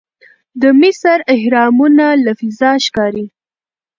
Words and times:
د 0.61 0.63
مصر 0.81 1.17
اهرامونه 1.35 2.05
له 2.25 2.31
فضا 2.39 2.71
ښکاري. 2.85 3.25